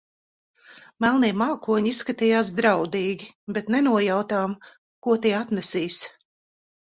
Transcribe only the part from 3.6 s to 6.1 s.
nenojautām, ko tie atnesīs.